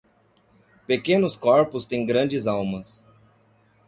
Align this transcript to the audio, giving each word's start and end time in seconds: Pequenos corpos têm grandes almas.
Pequenos 0.87 1.35
corpos 1.37 1.85
têm 1.85 2.07
grandes 2.07 2.47
almas. 2.47 3.05